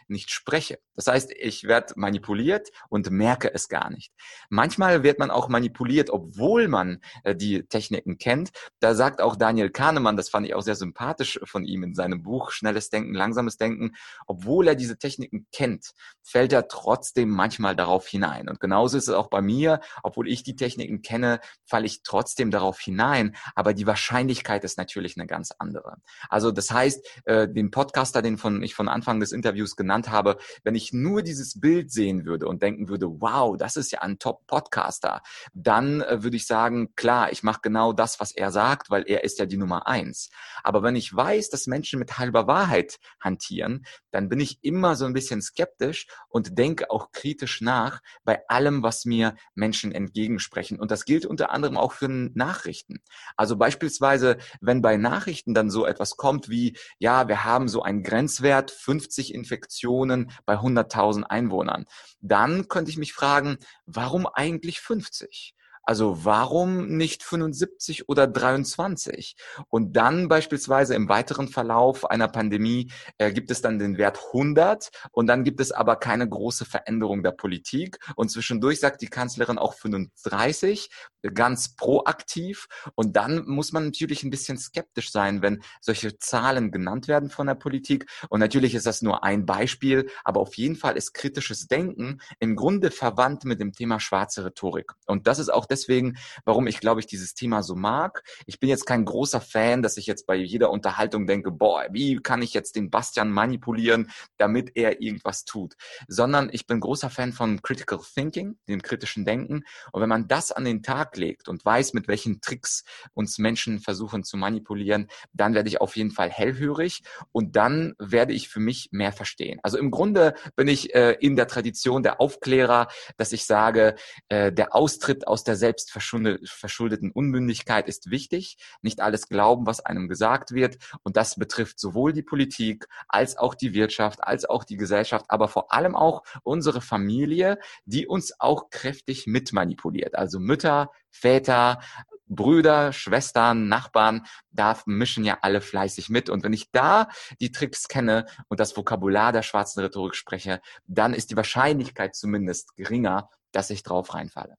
[0.07, 0.79] nicht spreche.
[0.95, 4.11] Das heißt, ich werde manipuliert und merke es gar nicht.
[4.49, 8.49] Manchmal wird man auch manipuliert, obwohl man äh, die Techniken kennt.
[8.79, 12.23] Da sagt auch Daniel Kahnemann, das fand ich auch sehr sympathisch von ihm in seinem
[12.23, 13.91] Buch Schnelles Denken, Langsames Denken,
[14.25, 15.91] obwohl er diese Techniken kennt,
[16.23, 18.49] fällt er trotzdem manchmal darauf hinein.
[18.49, 22.49] Und genauso ist es auch bei mir, obwohl ich die Techniken kenne, falle ich trotzdem
[22.49, 23.35] darauf hinein.
[23.55, 25.97] Aber die Wahrscheinlichkeit ist natürlich eine ganz andere.
[26.29, 30.37] Also das heißt, äh, den Podcaster, den von, ich von Anfang des Interviews genannt habe,
[30.63, 34.19] wenn ich nur dieses Bild sehen würde und denken würde, wow, das ist ja ein
[34.19, 35.21] Top-Podcaster,
[35.53, 39.23] dann äh, würde ich sagen, klar, ich mache genau das, was er sagt, weil er
[39.23, 40.29] ist ja die Nummer eins.
[40.63, 45.05] Aber wenn ich weiß, dass Menschen mit halber Wahrheit hantieren, dann bin ich immer so
[45.05, 50.79] ein bisschen skeptisch und denke auch kritisch nach bei allem, was mir Menschen entgegensprechen.
[50.79, 53.01] Und das gilt unter anderem auch für Nachrichten.
[53.35, 58.03] Also beispielsweise, wenn bei Nachrichten dann so etwas kommt wie, ja, wir haben so einen
[58.03, 58.71] Grenzwert
[59.07, 61.85] 50 Infektionen bei 100.000 Einwohnern,
[62.21, 65.53] dann könnte ich mich fragen, warum eigentlich 50?
[65.87, 69.37] Also warum nicht 75 oder 23?
[69.69, 74.89] Und dann beispielsweise im weiteren Verlauf einer Pandemie äh, gibt es dann den Wert 100
[75.11, 77.99] und dann gibt es aber keine große Veränderung der Politik.
[78.17, 80.89] Und zwischendurch sagt die Kanzlerin auch 35,
[81.33, 82.67] ganz proaktiv.
[82.95, 87.47] Und dann muss man natürlich ein bisschen skeptisch sein, wenn solche Zahlen genannt werden von
[87.47, 88.07] der Politik.
[88.27, 92.57] Und natürlich ist das nur ein Beispiel, aber auf jeden Fall ist kritisches Denken im
[92.57, 94.91] Grunde verwandt mit dem Thema schwarze Rhetorik.
[95.05, 98.23] Und das ist auch deswegen, warum ich glaube ich dieses Thema so mag.
[98.45, 102.17] Ich bin jetzt kein großer Fan, dass ich jetzt bei jeder Unterhaltung denke, boah, wie
[102.17, 105.75] kann ich jetzt den Bastian manipulieren, damit er irgendwas tut,
[106.07, 109.63] sondern ich bin großer Fan von Critical Thinking, dem kritischen Denken.
[109.91, 113.79] Und wenn man das an den Tag legt und weiß, mit welchen Tricks uns Menschen
[113.79, 118.59] versuchen zu manipulieren, dann werde ich auf jeden Fall hellhörig und dann werde ich für
[118.59, 119.59] mich mehr verstehen.
[119.63, 122.87] Also im Grunde bin ich äh, in der Tradition der Aufklärer,
[123.17, 123.95] dass ich sage,
[124.29, 128.57] äh, der Austritt aus der selbstverschuldeten Unmündigkeit ist wichtig.
[128.81, 130.77] Nicht alles glauben, was einem gesagt wird.
[131.03, 135.47] Und das betrifft sowohl die Politik als auch die Wirtschaft, als auch die Gesellschaft, aber
[135.47, 140.15] vor allem auch unsere Familie, die uns auch kräftig mitmanipuliert.
[140.15, 141.79] Also Mütter, Väter,
[142.27, 146.29] Brüder, Schwestern, Nachbarn, da mischen ja alle fleißig mit.
[146.29, 147.07] Und wenn ich da
[147.39, 152.75] die Tricks kenne und das Vokabular der schwarzen Rhetorik spreche, dann ist die Wahrscheinlichkeit zumindest
[152.75, 154.55] geringer, dass ich drauf reinfalle.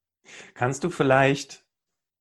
[0.53, 1.65] Kannst du vielleicht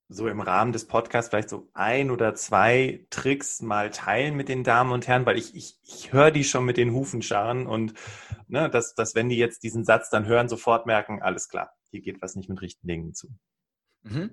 [0.08, 4.64] so im Rahmen des Podcasts vielleicht so ein oder zwei Tricks mal teilen mit den
[4.64, 7.92] Damen und Herren, weil ich, ich, ich höre die schon mit den Hufen scharren und
[8.46, 12.00] ne, dass, dass wenn die jetzt diesen Satz dann hören, sofort merken, alles klar, hier
[12.00, 13.28] geht was nicht mit richtigen Dingen zu.
[14.04, 14.30] Mhm.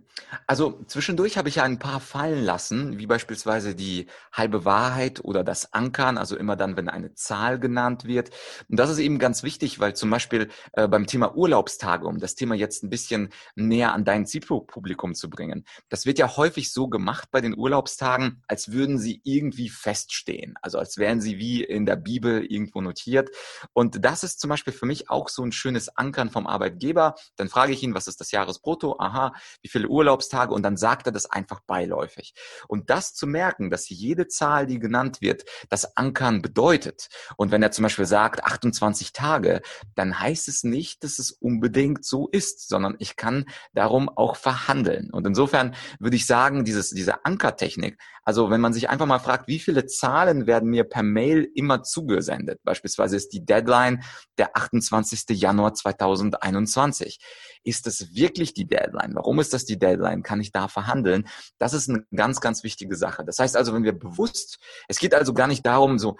[0.47, 5.43] Also zwischendurch habe ich ja ein paar fallen lassen, wie beispielsweise die halbe Wahrheit oder
[5.43, 8.29] das Ankern, also immer dann, wenn eine Zahl genannt wird.
[8.69, 12.35] Und das ist eben ganz wichtig, weil zum Beispiel äh, beim Thema Urlaubstage, um das
[12.35, 16.87] Thema jetzt ein bisschen näher an dein Zielpublikum zu bringen, das wird ja häufig so
[16.87, 21.85] gemacht bei den Urlaubstagen, als würden sie irgendwie feststehen, also als wären sie wie in
[21.85, 23.29] der Bibel irgendwo notiert.
[23.73, 27.15] Und das ist zum Beispiel für mich auch so ein schönes Ankern vom Arbeitgeber.
[27.35, 28.99] Dann frage ich ihn, was ist das Jahresbrutto?
[28.99, 32.33] Aha, wie viele Urlaubstage und dann sagt er das einfach beiläufig.
[32.67, 37.09] Und das zu merken, dass jede Zahl, die genannt wird, das Ankern bedeutet.
[37.37, 39.61] Und wenn er zum Beispiel sagt 28 Tage,
[39.95, 45.11] dann heißt es nicht, dass es unbedingt so ist, sondern ich kann darum auch verhandeln.
[45.11, 49.47] Und insofern würde ich sagen, dieses, diese Ankertechnik, also wenn man sich einfach mal fragt,
[49.47, 52.59] wie viele Zahlen werden mir per Mail immer zugesendet?
[52.63, 54.03] Beispielsweise ist die Deadline
[54.39, 55.25] der 28.
[55.29, 57.19] Januar 2021.
[57.63, 59.13] Ist es wirklich die Deadline?
[59.13, 60.23] Warum ist das die Deadline?
[60.23, 61.27] Kann ich da verhandeln?
[61.57, 63.23] Das ist eine ganz, ganz wichtige Sache.
[63.25, 66.17] Das heißt also, wenn wir bewusst, es geht also gar nicht darum, so,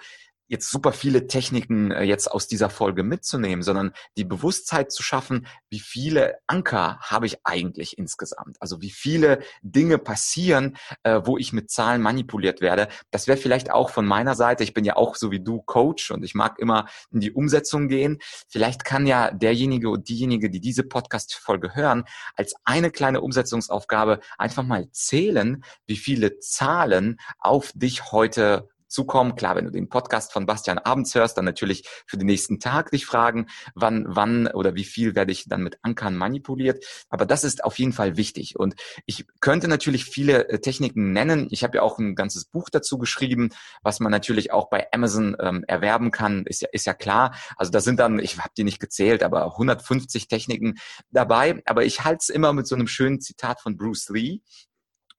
[0.48, 5.46] jetzt super viele Techniken äh, jetzt aus dieser Folge mitzunehmen, sondern die Bewusstheit zu schaffen,
[5.70, 8.56] wie viele Anker habe ich eigentlich insgesamt?
[8.60, 12.88] Also wie viele Dinge passieren, äh, wo ich mit Zahlen manipuliert werde.
[13.10, 16.10] Das wäre vielleicht auch von meiner Seite, ich bin ja auch so wie du Coach
[16.10, 18.18] und ich mag immer in die Umsetzung gehen.
[18.48, 22.04] Vielleicht kann ja derjenige und diejenige, die diese Podcast-Folge hören,
[22.36, 29.36] als eine kleine Umsetzungsaufgabe einfach mal zählen, wie viele Zahlen auf dich heute zukommen.
[29.36, 32.90] Klar, wenn du den Podcast von Bastian abends hörst, dann natürlich für den nächsten Tag
[32.90, 36.84] dich fragen, wann, wann oder wie viel werde ich dann mit Ankern manipuliert.
[37.08, 38.58] Aber das ist auf jeden Fall wichtig.
[38.58, 38.74] Und
[39.06, 41.48] ich könnte natürlich viele äh, Techniken nennen.
[41.50, 43.50] Ich habe ja auch ein ganzes Buch dazu geschrieben,
[43.82, 47.34] was man natürlich auch bei Amazon ähm, erwerben kann, ist ja, ist ja klar.
[47.56, 50.74] Also da sind dann, ich habe die nicht gezählt, aber 150 Techniken
[51.10, 51.62] dabei.
[51.66, 54.40] Aber ich halte es immer mit so einem schönen Zitat von Bruce Lee.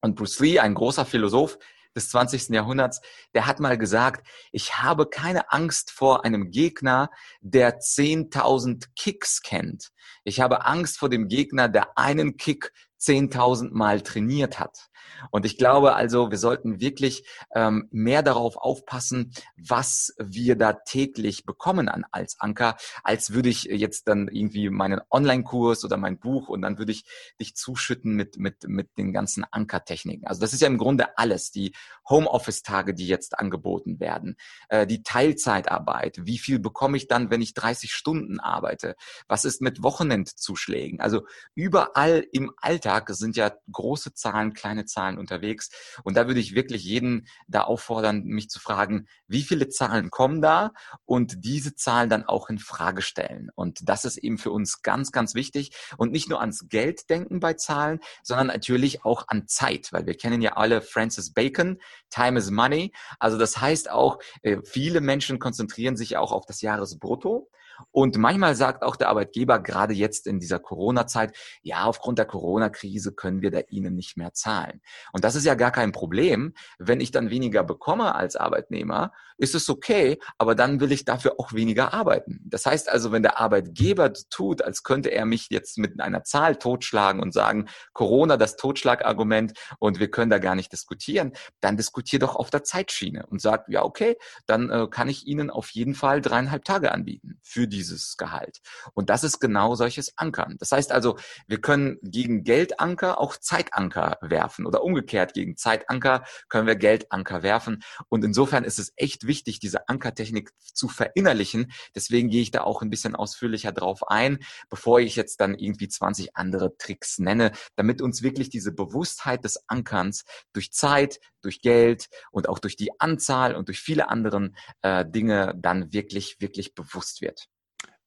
[0.00, 1.58] Und Bruce Lee, ein großer Philosoph,
[1.98, 2.50] des 20.
[2.50, 3.00] Jahrhunderts,
[3.34, 9.88] der hat mal gesagt, ich habe keine Angst vor einem Gegner, der 10.000 Kicks kennt.
[10.24, 14.88] Ich habe Angst vor dem Gegner, der einen Kick 10.000 Mal trainiert hat.
[15.30, 21.44] Und ich glaube also, wir sollten wirklich ähm, mehr darauf aufpassen, was wir da täglich
[21.44, 26.48] bekommen an als Anker, als würde ich jetzt dann irgendwie meinen Online-Kurs oder mein Buch
[26.48, 27.04] und dann würde ich
[27.40, 30.26] dich zuschütten mit, mit, mit den ganzen Ankertechniken.
[30.26, 31.50] Also das ist ja im Grunde alles.
[31.50, 31.74] Die
[32.08, 34.36] Homeoffice-Tage, die jetzt angeboten werden,
[34.68, 36.18] äh, die Teilzeitarbeit.
[36.22, 38.96] Wie viel bekomme ich dann, wenn ich 30 Stunden arbeite?
[39.26, 41.00] Was ist mit Wochenendzuschlägen?
[41.00, 45.70] Also überall im Alltag sind ja große Zahlen, kleine Zahlen Zahlen unterwegs.
[46.02, 50.42] Und da würde ich wirklich jeden da auffordern, mich zu fragen, wie viele Zahlen kommen
[50.42, 50.72] da
[51.04, 53.50] und diese Zahlen dann auch in Frage stellen.
[53.54, 55.70] Und das ist eben für uns ganz, ganz wichtig.
[55.96, 60.16] Und nicht nur ans Geld denken bei Zahlen, sondern natürlich auch an Zeit, weil wir
[60.16, 61.78] kennen ja alle Francis Bacon,
[62.10, 62.92] Time is Money.
[63.20, 67.48] Also das heißt auch, äh, viele Menschen konzentrieren sich auch auf das Jahresbrutto.
[67.90, 73.12] Und manchmal sagt auch der Arbeitgeber, gerade jetzt in dieser Corona-Zeit, ja, aufgrund der Corona-Krise
[73.12, 74.80] können wir da Ihnen nicht mehr zahlen.
[75.12, 76.54] Und das ist ja gar kein Problem.
[76.78, 81.34] Wenn ich dann weniger bekomme als Arbeitnehmer, ist es okay, aber dann will ich dafür
[81.38, 82.40] auch weniger arbeiten.
[82.44, 86.56] Das heißt also, wenn der Arbeitgeber tut, als könnte er mich jetzt mit einer Zahl
[86.56, 92.18] totschlagen und sagen, Corona das Totschlagargument und wir können da gar nicht diskutieren, dann diskutier
[92.18, 95.94] doch auf der Zeitschiene und sag, ja, okay, dann äh, kann ich Ihnen auf jeden
[95.94, 98.58] Fall dreieinhalb Tage anbieten für dieses Gehalt.
[98.94, 100.56] Und das ist genau solches Ankern.
[100.58, 106.66] Das heißt also, wir können gegen Geldanker auch Zeitanker werfen oder umgekehrt gegen Zeitanker können
[106.66, 107.82] wir Geldanker werfen.
[108.08, 111.72] Und insofern ist es echt wichtig, diese Ankertechnik zu verinnerlichen.
[111.94, 115.88] Deswegen gehe ich da auch ein bisschen ausführlicher drauf ein, bevor ich jetzt dann irgendwie
[115.88, 122.08] 20 andere Tricks nenne, damit uns wirklich diese Bewusstheit des Ankerns durch Zeit, durch Geld
[122.30, 127.20] und auch durch die Anzahl und durch viele anderen äh, Dinge dann wirklich, wirklich bewusst
[127.20, 127.48] wird.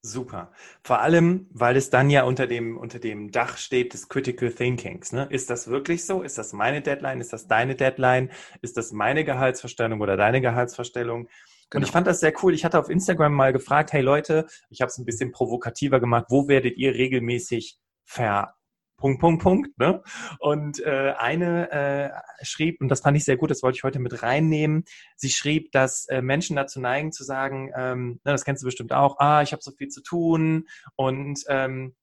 [0.04, 0.52] Super.
[0.84, 5.12] Vor allem, weil es dann ja unter dem, unter dem Dach steht des Critical Thinkings.
[5.12, 5.28] Ne?
[5.30, 6.24] Ist das wirklich so?
[6.24, 7.22] Ist das meine Deadline?
[7.22, 8.32] Ist das deine Deadline?
[8.62, 11.28] Ist das meine Gehaltsverstellung oder deine Gehaltsverstellung?
[11.70, 11.82] Genau.
[11.82, 12.56] Und ich fand das sehr cool.
[12.56, 16.26] Ich hatte auf Instagram mal gefragt, hey Leute, ich habe es ein bisschen provokativer gemacht,
[16.30, 18.56] wo werdet ihr regelmäßig ver
[19.02, 19.78] Punkt, Punkt, Punkt.
[19.78, 20.02] Ne?
[20.40, 24.00] Und äh, eine äh, schrieb, und das fand ich sehr gut, das wollte ich heute
[24.00, 24.86] mit reinnehmen,
[25.16, 28.94] sie schrieb, dass äh, Menschen dazu neigen zu sagen, ähm, na, das kennst du bestimmt
[28.94, 31.96] auch, ah, ich habe so viel zu tun und ähm,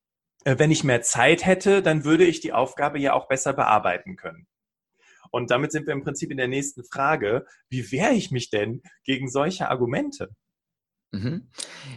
[0.45, 4.17] äh, wenn ich mehr Zeit hätte, dann würde ich die Aufgabe ja auch besser bearbeiten
[4.17, 4.47] können.
[5.31, 8.83] Und damit sind wir im Prinzip in der nächsten Frage, wie wehre ich mich denn
[9.05, 10.31] gegen solche Argumente?
[11.11, 11.49] Mhm.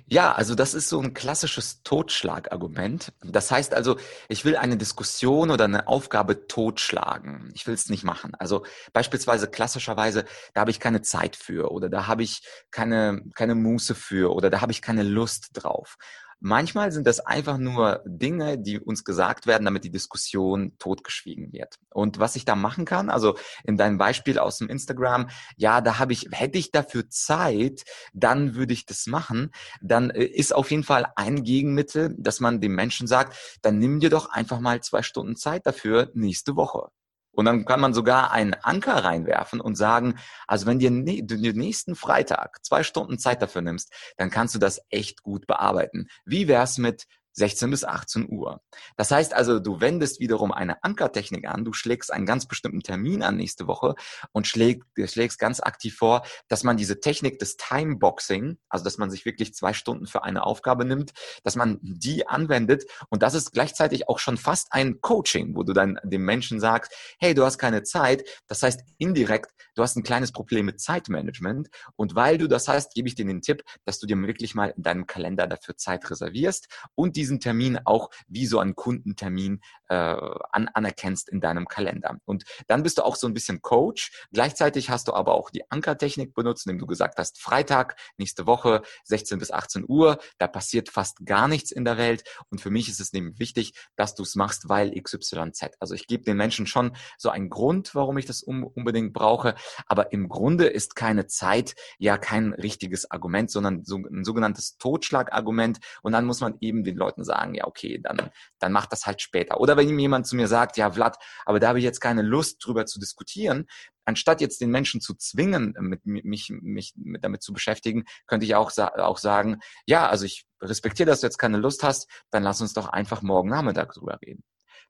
[0.08, 3.12] Ja, also das ist so ein klassisches Totschlagargument.
[3.22, 3.98] Das heißt also,
[4.30, 7.52] ich will eine Diskussion oder eine Aufgabe totschlagen.
[7.54, 8.36] Ich will es nicht machen.
[8.36, 13.56] Also beispielsweise klassischerweise, da habe ich keine Zeit für oder da habe ich keine, keine
[13.56, 15.98] Muße für oder da habe ich keine Lust drauf.
[16.44, 21.76] Manchmal sind das einfach nur Dinge, die uns gesagt werden, damit die Diskussion totgeschwiegen wird.
[21.94, 26.00] Und was ich da machen kann, also in deinem Beispiel aus dem Instagram, ja, da
[26.00, 29.52] habe ich, hätte ich dafür Zeit, dann würde ich das machen.
[29.84, 34.00] Dann äh, ist auf jeden Fall ein Gegenmittel, dass man dem Menschen sagt, dann nimm
[34.00, 36.90] dir doch einfach mal zwei Stunden Zeit dafür nächste Woche.
[37.32, 40.16] Und dann kann man sogar einen Anker reinwerfen und sagen,
[40.48, 44.60] also wenn dir ne, den nächsten Freitag zwei Stunden Zeit dafür nimmst, dann kannst du
[44.60, 46.08] das echt gut bearbeiten.
[46.26, 48.62] Wie wär's mit 16 bis 18 Uhr.
[48.98, 53.24] Das heißt also, du wendest wiederum eine Ankertechnik an, du schlägst einen ganz bestimmten Termin
[53.24, 53.96] an nächste Woche
[54.32, 59.10] und schlägst, schlägst ganz aktiv vor, dass man diese Technik des Timeboxing, also dass man
[59.10, 61.12] sich wirklich zwei Stunden für eine Aufgabe nimmt,
[61.44, 62.84] dass man die anwendet.
[63.10, 66.94] Und das ist gleichzeitig auch schon fast ein Coaching, wo du dann dem Menschen sagst,
[67.20, 71.70] hey, du hast keine Zeit, das heißt indirekt, du hast ein kleines Problem mit Zeitmanagement.
[71.96, 74.74] Und weil du das hast, gebe ich dir den Tipp, dass du dir wirklich mal
[74.76, 79.62] in deinem Kalender dafür Zeit reservierst und die diesen Termin auch wie so einen Kundentermin
[79.90, 82.18] äh, an, anerkennst in deinem Kalender.
[82.26, 84.26] Und dann bist du auch so ein bisschen Coach.
[84.32, 88.82] Gleichzeitig hast du aber auch die Ankertechnik benutzt, indem du gesagt hast, Freitag, nächste Woche,
[89.04, 92.24] 16 bis 18 Uhr, da passiert fast gar nichts in der Welt.
[92.50, 95.72] Und für mich ist es nämlich wichtig, dass du es machst, weil XYZ.
[95.80, 99.56] Also ich gebe den Menschen schon so einen Grund, warum ich das unbedingt brauche.
[99.88, 105.80] Aber im Grunde ist keine Zeit ja kein richtiges Argument, sondern so ein sogenanntes Totschlagargument.
[106.02, 109.22] Und dann muss man eben den Leuten sagen, ja, okay, dann, dann macht das halt
[109.22, 109.60] später.
[109.60, 112.66] Oder wenn jemand zu mir sagt, ja, Vlad, aber da habe ich jetzt keine Lust
[112.66, 113.68] drüber zu diskutieren,
[114.06, 118.72] anstatt jetzt den Menschen zu zwingen, mit, mich, mich damit zu beschäftigen, könnte ich auch,
[118.78, 122.74] auch sagen, ja, also ich respektiere, dass du jetzt keine Lust hast, dann lass uns
[122.74, 124.44] doch einfach morgen Nachmittag drüber reden.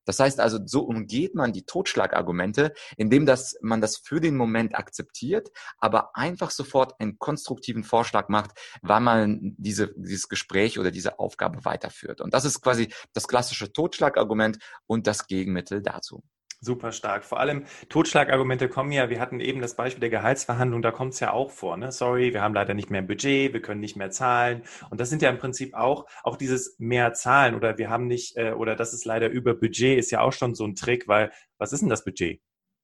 [0.05, 4.75] Das heißt also, so umgeht man die Totschlagargumente, indem das, man das für den Moment
[4.75, 11.19] akzeptiert, aber einfach sofort einen konstruktiven Vorschlag macht, wann man diese, dieses Gespräch oder diese
[11.19, 12.21] Aufgabe weiterführt.
[12.21, 16.23] Und das ist quasi das klassische Totschlagargument und das Gegenmittel dazu.
[16.63, 17.25] Super stark.
[17.25, 21.19] Vor allem Totschlagargumente kommen ja, wir hatten eben das Beispiel der Gehaltsverhandlung, da kommt es
[21.19, 21.75] ja auch vor.
[21.75, 21.91] Ne?
[21.91, 24.61] Sorry, wir haben leider nicht mehr Budget, wir können nicht mehr zahlen.
[24.91, 28.37] Und das sind ja im Prinzip auch, auch dieses mehr zahlen oder wir haben nicht,
[28.37, 31.31] äh, oder das ist leider über Budget, ist ja auch schon so ein Trick, weil
[31.57, 32.39] was ist denn das Budget?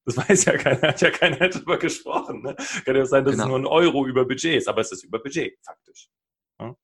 [0.05, 2.41] Das weiß ja keiner, hat ja keiner darüber gesprochen.
[2.41, 2.55] Ne?
[2.83, 3.43] Kann ja sein, dass genau.
[3.43, 6.09] es nur ein Euro über Budget ist, aber es ist über Budget, faktisch.
[6.59, 6.75] Ja?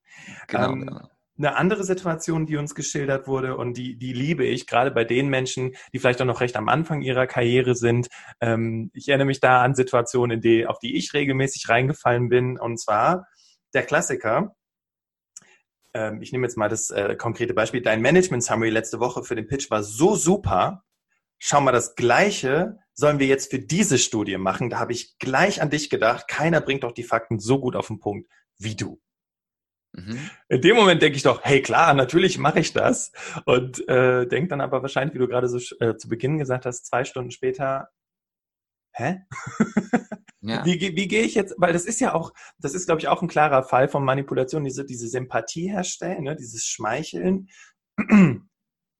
[0.47, 4.67] Genau, ähm, genau eine andere Situation, die uns geschildert wurde und die, die liebe ich,
[4.67, 8.07] gerade bei den Menschen, die vielleicht auch noch recht am Anfang ihrer Karriere sind.
[8.39, 12.59] Ähm, ich erinnere mich da an Situationen, in die, auf die ich regelmäßig reingefallen bin.
[12.59, 13.27] Und zwar
[13.73, 14.55] der Klassiker.
[15.93, 17.81] Ähm, ich nehme jetzt mal das äh, konkrete Beispiel.
[17.81, 20.83] Dein Management Summary letzte Woche für den Pitch war so super.
[21.39, 24.69] Schau mal, das Gleiche sollen wir jetzt für diese Studie machen.
[24.69, 26.27] Da habe ich gleich an dich gedacht.
[26.27, 29.01] Keiner bringt doch die Fakten so gut auf den Punkt wie du.
[29.93, 30.29] Mhm.
[30.49, 33.11] In dem Moment denke ich doch, hey klar, natürlich mache ich das.
[33.45, 36.85] Und äh, denke dann aber wahrscheinlich, wie du gerade so äh, zu Beginn gesagt hast,
[36.85, 37.89] zwei Stunden später,
[38.93, 39.21] hä?
[40.45, 40.65] Ja.
[40.65, 43.21] Wie, wie gehe ich jetzt, weil das ist ja auch, das ist, glaube ich, auch
[43.21, 47.47] ein klarer Fall von Manipulation, diese, diese Sympathie herstellen, ne, dieses Schmeicheln.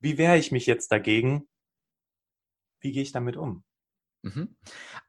[0.00, 1.46] Wie wehre ich mich jetzt dagegen?
[2.80, 3.62] Wie gehe ich damit um?
[4.24, 4.56] Mhm.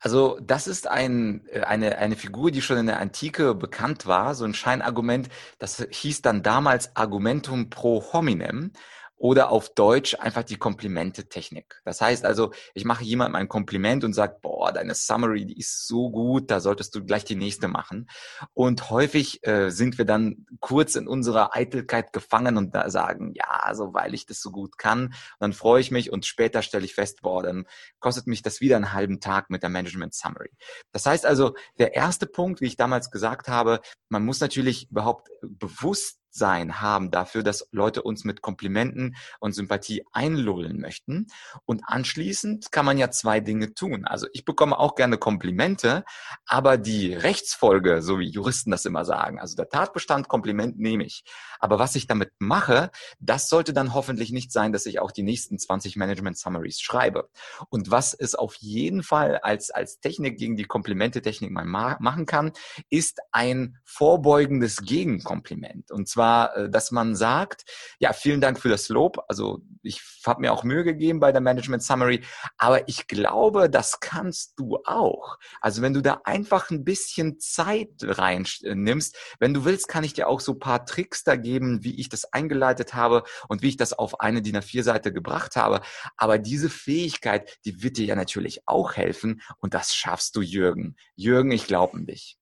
[0.02, 4.36] Also das ist ein, äh, eine, eine Figur, die schon in der Antike bekannt war,
[4.36, 8.74] so ein Scheinargument, das hieß dann damals Argumentum pro hominem
[9.18, 11.82] oder auf Deutsch einfach die Komplimente-Technik.
[11.86, 15.88] Das heißt also, ich mache jemandem ein Kompliment und sage, boah, deine Summary, die ist
[15.88, 18.10] so gut, da solltest du gleich die nächste machen.
[18.54, 23.48] Und häufig äh, sind wir dann kurz in unserer Eitelkeit gefangen und da sagen, ja,
[23.48, 25.06] also weil ich das so gut kann.
[25.06, 27.66] Und dann freue ich mich und später stelle ich fest, boah, dann
[28.00, 30.52] kostet mich das wieder einen halben Tag mit der Management Summary.
[30.92, 35.30] Das heißt also, der erste Punkt, wie ich damals gesagt habe, man muss natürlich überhaupt
[35.42, 41.28] bewusst Bewusstsein haben dafür, dass Leute uns mit Komplimenten und Sympathie einlullen möchten.
[41.66, 44.06] Und anschließend kann man ja zwei Dinge tun.
[44.06, 46.04] Also ich bekomme auch gerne Komplimente,
[46.46, 51.24] aber die Rechtsfolge, so wie Juristen das immer sagen, also der Tatbestand Kompliment nehme ich.
[51.60, 55.24] Aber was ich damit mache, das sollte dann hoffentlich nicht sein, dass ich auch die
[55.24, 57.30] nächsten 20 Management Summaries schreibe.
[57.70, 62.26] Und was es auf jeden Fall als, als Technik gegen die Komplimente-Technik mal ma machen
[62.26, 62.52] kann,
[62.90, 65.92] ist ein vorbeugendes Gegenkompliment.
[65.92, 67.66] Und zwar zwar, äh, dass man sagt,
[68.00, 69.24] ja, vielen Dank für das Lob.
[69.28, 72.22] Also ich habe mir auch Mühe gegeben bei der Management Summary,
[72.58, 75.38] aber ich glaube, das kannst du auch.
[75.62, 80.28] Also wenn du da einfach ein bisschen Zeit reinnimmst, wenn du willst, kann ich dir
[80.28, 83.94] auch so paar Tricks da geben, wie ich das eingeleitet habe und wie ich das
[83.94, 85.82] auf eine DIN A4-Seite gebracht habe.
[86.18, 90.96] Aber diese Fähigkeit, die wird dir ja natürlich auch helfen und das schaffst du, Jürgen.
[91.16, 92.38] Jürgen, ich glaube an dich.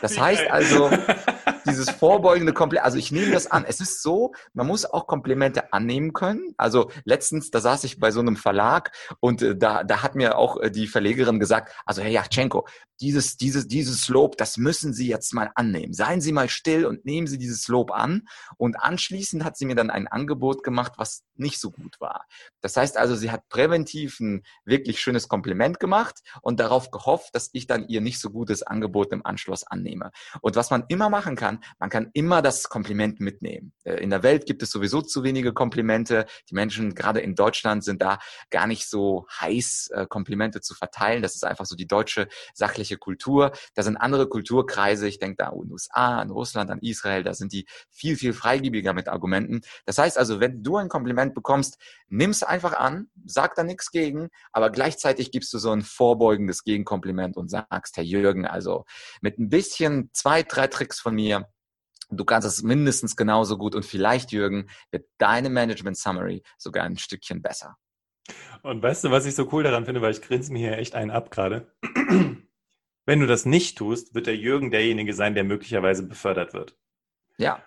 [0.00, 0.90] Das heißt also,
[1.66, 3.64] dieses vorbeugende Kompliment, also ich nehme das an.
[3.66, 6.54] Es ist so, man muss auch Komplimente annehmen können.
[6.56, 10.38] Also letztens, da saß ich bei so einem Verlag und äh, da, da hat mir
[10.38, 12.66] auch äh, die Verlegerin gesagt, also Herr Yachtschenko,
[13.00, 15.92] dieses, dieses, dieses Lob, das müssen Sie jetzt mal annehmen.
[15.92, 18.28] Seien Sie mal still und nehmen Sie dieses Lob an.
[18.56, 22.26] Und anschließend hat sie mir dann ein Angebot gemacht, was nicht so gut war.
[22.60, 27.50] Das heißt also, sie hat präventiv ein wirklich schönes Kompliment gemacht und darauf gehofft, dass
[27.52, 30.12] ich dann ihr nicht so gutes Angebot im Anschluss annehme.
[30.40, 33.72] Und was man immer machen kann, man kann immer das Kompliment mitnehmen.
[33.84, 36.26] Äh, in der Welt gibt es sowieso zu wenige Komplimente.
[36.50, 38.18] Die Menschen, gerade in Deutschland, sind da
[38.50, 41.22] gar nicht so heiß, äh, Komplimente zu verteilen.
[41.22, 43.52] Das ist einfach so die deutsche sachliche Kultur.
[43.74, 47.52] Da sind andere Kulturkreise, ich denke da an USA, an Russland, an Israel, da sind
[47.52, 49.62] die viel, viel freigebiger mit Argumenten.
[49.86, 54.28] Das heißt also, wenn du ein Kompliment bekommst, nimm's einfach an, sag da nichts gegen,
[54.52, 58.84] aber gleichzeitig gibst du so ein vorbeugendes Gegenkompliment und sagst, Herr Jürgen, also
[59.20, 61.41] mit ein bisschen zwei, drei Tricks von mir,
[62.16, 66.98] Du kannst es mindestens genauso gut und vielleicht, Jürgen, wird deine Management Summary sogar ein
[66.98, 67.76] Stückchen besser.
[68.62, 70.94] Und weißt du, was ich so cool daran finde, weil ich grinse mir hier echt
[70.94, 71.72] einen ab gerade.
[73.04, 76.76] Wenn du das nicht tust, wird der Jürgen derjenige sein, der möglicherweise befördert wird.
[77.36, 77.62] Ja.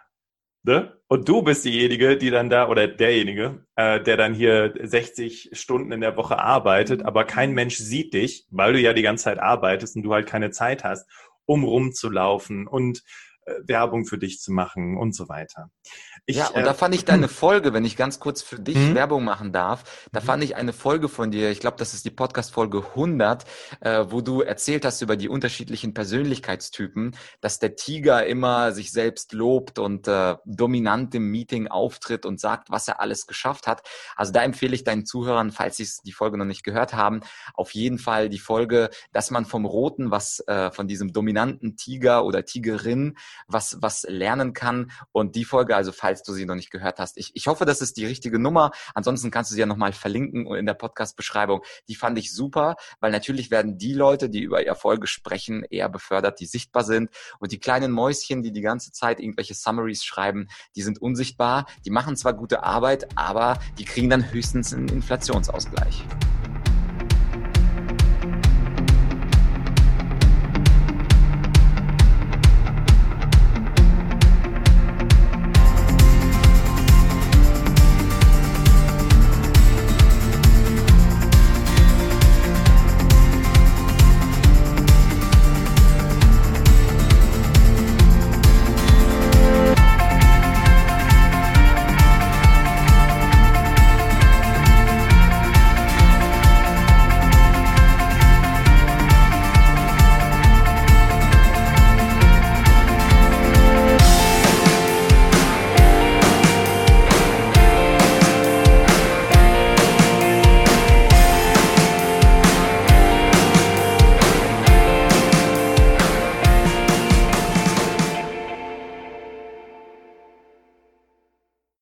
[0.64, 0.98] Ne?
[1.08, 5.92] Und du bist diejenige, die dann da, oder derjenige, äh, der dann hier 60 Stunden
[5.92, 9.40] in der Woche arbeitet, aber kein Mensch sieht dich, weil du ja die ganze Zeit
[9.40, 11.08] arbeitest und du halt keine Zeit hast,
[11.46, 13.04] um rumzulaufen und
[13.66, 15.70] Werbung für dich zu machen und so weiter.
[16.26, 18.76] Ich, ja, und äh, da fand ich deine Folge, wenn ich ganz kurz für dich
[18.76, 18.96] mhm.
[18.96, 20.26] Werbung machen darf, da mhm.
[20.26, 23.46] fand ich eine Folge von dir, ich glaube, das ist die Podcast-Folge 100,
[23.82, 29.34] äh, wo du erzählt hast über die unterschiedlichen Persönlichkeitstypen, dass der Tiger immer sich selbst
[29.34, 33.88] lobt und äh, dominant im Meeting auftritt und sagt, was er alles geschafft hat.
[34.16, 37.22] Also da empfehle ich deinen Zuhörern, falls sie die Folge noch nicht gehört haben,
[37.54, 42.26] auf jeden Fall die Folge, dass man vom Roten was, äh, von diesem dominanten Tiger
[42.26, 43.16] oder Tigerin
[43.48, 44.92] was, was lernen kann.
[45.12, 47.82] Und die Folge, also falls du sie noch nicht gehört hast, ich, ich hoffe, das
[47.82, 48.72] ist die richtige Nummer.
[48.94, 51.62] Ansonsten kannst du sie ja nochmal verlinken in der Podcast-Beschreibung.
[51.88, 56.40] Die fand ich super, weil natürlich werden die Leute, die über Erfolge sprechen, eher befördert,
[56.40, 57.10] die sichtbar sind.
[57.40, 61.66] Und die kleinen Mäuschen, die die ganze Zeit irgendwelche Summaries schreiben, die sind unsichtbar.
[61.86, 66.04] Die machen zwar gute Arbeit, aber die kriegen dann höchstens einen Inflationsausgleich.